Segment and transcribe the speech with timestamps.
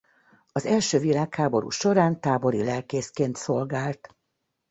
[0.51, 4.15] Az első világháború során tábori lelkészként szolgált.